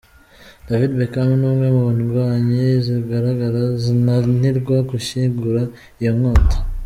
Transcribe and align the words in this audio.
David 0.67 0.91
Beckham 0.99 1.29
ni 1.39 1.45
umwe 1.49 1.67
mu 1.77 1.87
ndwanyi 1.97 2.61
zizagaragara 2.85 3.61
zinanirwa 3.83 4.75
gushyigura 4.89 5.61
iyo 6.01 6.11
nkota. 6.17 6.57